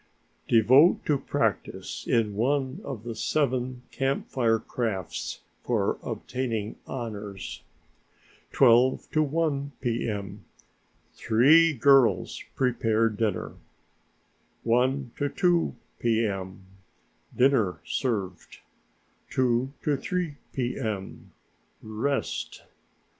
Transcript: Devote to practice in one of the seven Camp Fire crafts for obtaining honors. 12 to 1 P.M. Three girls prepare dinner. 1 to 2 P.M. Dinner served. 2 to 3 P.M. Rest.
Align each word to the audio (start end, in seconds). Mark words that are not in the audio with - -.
Devote 0.47 1.05
to 1.05 1.19
practice 1.19 2.07
in 2.07 2.33
one 2.33 2.81
of 2.83 3.03
the 3.03 3.13
seven 3.13 3.83
Camp 3.91 4.27
Fire 4.31 4.57
crafts 4.57 5.41
for 5.61 5.99
obtaining 6.01 6.75
honors. 6.87 7.61
12 8.51 9.11
to 9.11 9.21
1 9.21 9.73
P.M. 9.79 10.43
Three 11.13 11.75
girls 11.75 12.41
prepare 12.55 13.09
dinner. 13.09 13.53
1 14.63 15.11
to 15.17 15.29
2 15.29 15.75
P.M. 15.99 16.63
Dinner 17.37 17.79
served. 17.85 18.57
2 19.29 19.71
to 19.83 19.97
3 19.97 20.35
P.M. 20.51 21.31
Rest. 21.83 22.63